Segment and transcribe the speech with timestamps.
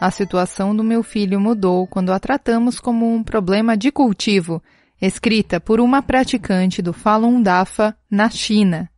[0.00, 4.62] A situação do meu filho mudou quando a tratamos como um problema de cultivo,
[5.00, 8.90] escrita por uma praticante do Falun Dafa na China.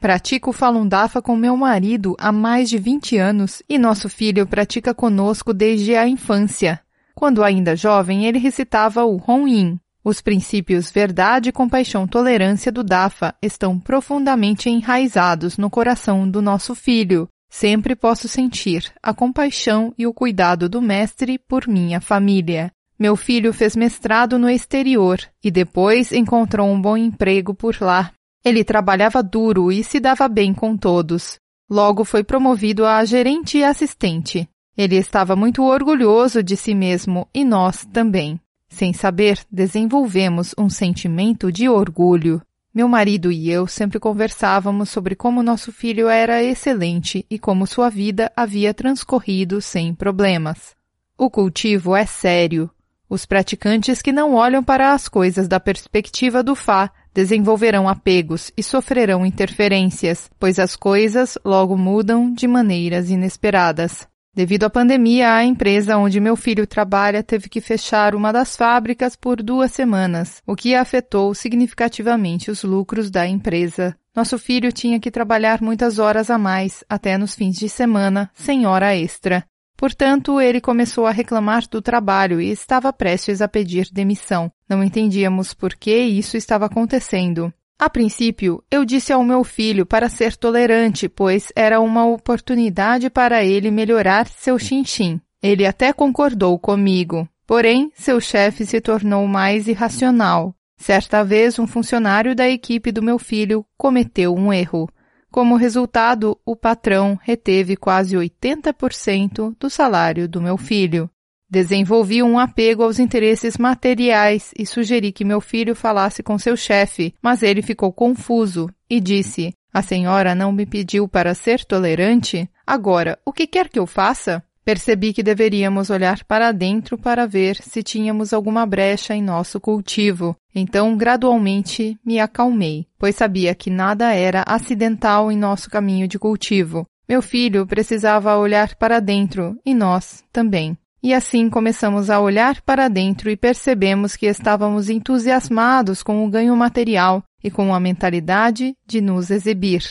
[0.00, 4.94] Pratico Falun Dafa com meu marido há mais de 20 anos e nosso filho pratica
[4.94, 6.80] conosco desde a infância.
[7.14, 13.34] Quando ainda jovem, ele recitava o Hon Yin, os princípios verdade, compaixão, tolerância do DAFA
[13.42, 17.28] estão profundamente enraizados no coração do nosso filho.
[17.50, 22.72] Sempre posso sentir a compaixão e o cuidado do mestre por minha família.
[22.96, 28.12] Meu filho fez mestrado no exterior e depois encontrou um bom emprego por lá.
[28.44, 31.38] Ele trabalhava duro e se dava bem com todos.
[31.68, 34.48] Logo foi promovido a gerente e assistente.
[34.76, 38.40] Ele estava muito orgulhoso de si mesmo e nós também.
[38.68, 42.40] Sem saber, desenvolvemos um sentimento de orgulho.
[42.72, 47.90] Meu marido e eu sempre conversávamos sobre como nosso filho era excelente e como sua
[47.90, 50.76] vida havia transcorrido sem problemas.
[51.18, 52.70] O cultivo é sério.
[53.08, 58.62] Os praticantes que não olham para as coisas da perspectiva do Fá desenvolverão apegos e
[58.62, 64.06] sofrerão interferências, pois as coisas logo mudam de maneiras inesperadas.
[64.32, 69.16] Devido à pandemia, a empresa onde meu filho trabalha teve que fechar uma das fábricas
[69.16, 73.96] por duas semanas, o que afetou significativamente os lucros da empresa.
[74.14, 78.66] Nosso filho tinha que trabalhar muitas horas a mais, até nos fins de semana, sem
[78.66, 79.44] hora extra.
[79.76, 84.52] Portanto, ele começou a reclamar do trabalho e estava prestes a pedir demissão.
[84.68, 87.52] Não entendíamos por que isso estava acontecendo.
[87.80, 93.42] A princípio, eu disse ao meu filho para ser tolerante, pois era uma oportunidade para
[93.42, 95.18] ele melhorar seu chinchim.
[95.42, 97.26] Ele até concordou comigo.
[97.46, 100.54] Porém, seu chefe se tornou mais irracional.
[100.76, 104.86] Certa vez, um funcionário da equipe do meu filho cometeu um erro.
[105.30, 111.08] Como resultado, o patrão reteve quase 80% do salário do meu filho.
[111.50, 117.12] Desenvolvi um apego aos interesses materiais e sugeri que meu filho falasse com seu chefe,
[117.20, 122.48] mas ele ficou confuso e disse: A senhora não me pediu para ser tolerante?
[122.64, 124.40] Agora, o que quer que eu faça?
[124.64, 130.36] Percebi que deveríamos olhar para dentro para ver se tínhamos alguma brecha em nosso cultivo.
[130.54, 136.86] Então, gradualmente, me acalmei, pois sabia que nada era acidental em nosso caminho de cultivo.
[137.08, 140.78] Meu filho precisava olhar para dentro e nós também.
[141.02, 146.54] E assim começamos a olhar para dentro e percebemos que estávamos entusiasmados com o ganho
[146.54, 149.82] material e com a mentalidade de nos exibir.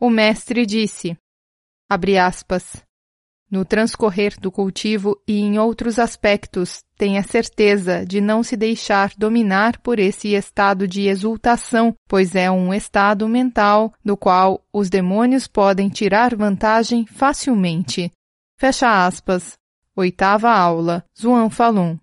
[0.00, 1.16] O mestre disse,
[1.88, 2.84] abre aspas,
[3.48, 9.78] no transcorrer do cultivo e em outros aspectos, tenha certeza de não se deixar dominar
[9.80, 15.88] por esse estado de exultação, pois é um estado mental do qual os demônios podem
[15.88, 18.10] tirar vantagem facilmente.
[18.58, 19.56] Fecha aspas.
[19.96, 21.98] Oitava aula, Zuan Falun.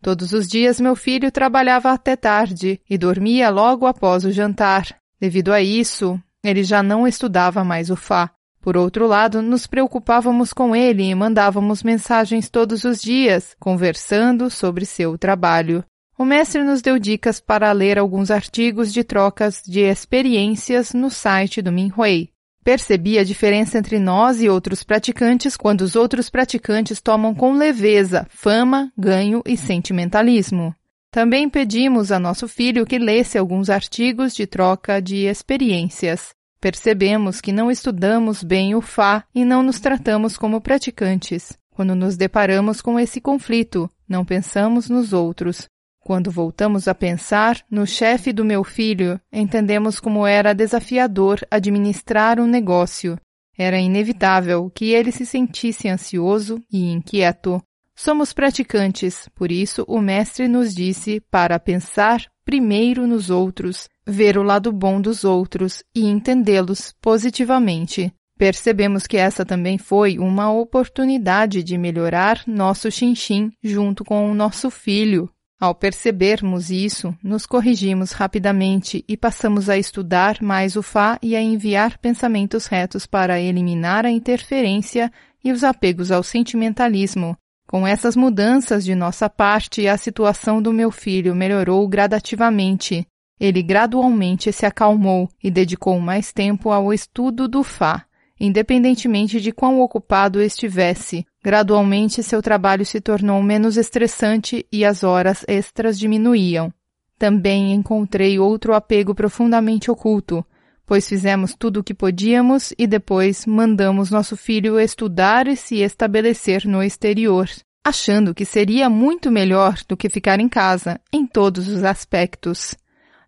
[0.00, 4.96] Todos os dias meu filho trabalhava até tarde e dormia logo após o jantar.
[5.20, 8.30] Devido a isso, ele já não estudava mais o Fá.
[8.60, 14.86] Por outro lado, nos preocupávamos com ele e mandávamos mensagens todos os dias, conversando sobre
[14.86, 15.84] seu trabalho.
[16.16, 21.60] O mestre nos deu dicas para ler alguns artigos de trocas de experiências no site
[21.60, 22.31] do Minhui.
[22.64, 28.26] Percebi a diferença entre nós e outros praticantes quando os outros praticantes tomam com leveza
[28.30, 30.74] fama, ganho e sentimentalismo.
[31.10, 36.30] Também pedimos a nosso filho que lesse alguns artigos de troca de experiências.
[36.60, 41.58] Percebemos que não estudamos bem o Fá e não nos tratamos como praticantes.
[41.74, 45.68] Quando nos deparamos com esse conflito, não pensamos nos outros,
[46.04, 52.46] quando voltamos a pensar no chefe do meu filho, entendemos como era desafiador administrar um
[52.46, 53.18] negócio.
[53.56, 57.62] Era inevitável que ele se sentisse ansioso e inquieto.
[57.94, 64.42] Somos praticantes, por isso o Mestre nos disse para pensar primeiro nos outros, ver o
[64.42, 68.12] lado bom dos outros e entendê-los positivamente.
[68.36, 74.68] Percebemos que essa também foi uma oportunidade de melhorar nosso chinchim junto com o nosso
[74.70, 75.30] filho,
[75.62, 81.40] ao percebermos isso, nos corrigimos rapidamente e passamos a estudar mais o Fá e a
[81.40, 85.08] enviar pensamentos retos para eliminar a interferência
[85.44, 87.36] e os apegos ao sentimentalismo.
[87.64, 93.06] Com essas mudanças de nossa parte, a situação do meu filho melhorou gradativamente.
[93.38, 98.04] Ele gradualmente se acalmou e dedicou mais tempo ao estudo do Fá,
[98.42, 101.24] independentemente de quão ocupado estivesse.
[101.44, 106.74] Gradualmente seu trabalho se tornou menos estressante e as horas extras diminuíam.
[107.16, 110.44] Também encontrei outro apego profundamente oculto,
[110.84, 116.66] pois fizemos tudo o que podíamos e depois mandamos nosso filho estudar e se estabelecer
[116.66, 117.48] no exterior,
[117.86, 122.74] achando que seria muito melhor do que ficar em casa, em todos os aspectos.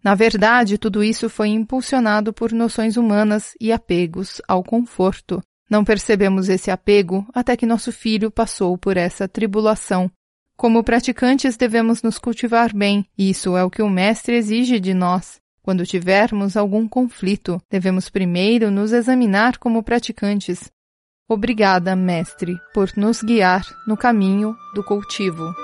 [0.04, 5.42] Na verdade, tudo isso foi impulsionado por noções humanas e apegos ao conforto.
[5.70, 10.10] Não percebemos esse apego até que nosso filho passou por essa tribulação.
[10.58, 14.92] Como praticantes, devemos nos cultivar bem, e isso é o que o Mestre exige de
[14.92, 15.40] nós.
[15.62, 20.70] Quando tivermos algum conflito, devemos primeiro nos examinar como praticantes.
[21.26, 25.63] Obrigada, Mestre, por nos guiar no caminho do cultivo.